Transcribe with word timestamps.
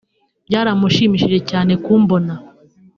Byaramushimishije 0.47 1.39
cyane 1.49 1.73
kumbona 1.83 2.33